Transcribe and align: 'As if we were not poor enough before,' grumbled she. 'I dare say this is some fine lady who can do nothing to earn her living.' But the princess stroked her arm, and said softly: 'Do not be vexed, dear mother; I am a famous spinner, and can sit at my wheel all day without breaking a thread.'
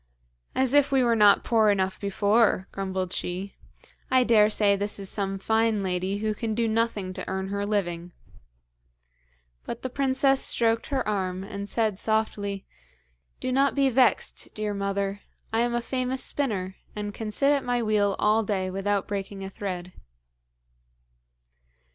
'As 0.55 0.73
if 0.73 0.91
we 0.91 1.03
were 1.03 1.15
not 1.15 1.43
poor 1.43 1.69
enough 1.69 1.99
before,' 1.99 2.67
grumbled 2.71 3.13
she. 3.13 3.53
'I 4.09 4.23
dare 4.23 4.49
say 4.49 4.75
this 4.75 4.97
is 4.97 5.11
some 5.11 5.37
fine 5.37 5.83
lady 5.83 6.17
who 6.17 6.33
can 6.33 6.55
do 6.55 6.67
nothing 6.67 7.13
to 7.13 7.29
earn 7.29 7.49
her 7.49 7.67
living.' 7.67 8.11
But 9.63 9.83
the 9.83 9.91
princess 9.91 10.43
stroked 10.43 10.87
her 10.87 11.07
arm, 11.07 11.43
and 11.43 11.69
said 11.69 11.99
softly: 11.99 12.65
'Do 13.39 13.51
not 13.51 13.75
be 13.75 13.91
vexed, 13.91 14.55
dear 14.55 14.73
mother; 14.73 15.19
I 15.53 15.59
am 15.59 15.75
a 15.75 15.81
famous 15.81 16.23
spinner, 16.23 16.77
and 16.95 17.13
can 17.13 17.29
sit 17.29 17.51
at 17.51 17.63
my 17.63 17.83
wheel 17.83 18.15
all 18.17 18.41
day 18.41 18.71
without 18.71 19.07
breaking 19.07 19.43
a 19.43 19.51
thread.' 19.51 19.93